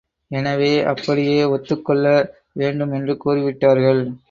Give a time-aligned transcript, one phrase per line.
[0.31, 2.05] எனவே, அப்படியே ஒத்துக்கொள்ள
[2.53, 4.03] வேண்டும் என்று கூறிவிட்டார்கள்.